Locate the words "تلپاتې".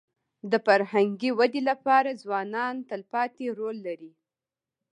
2.89-3.45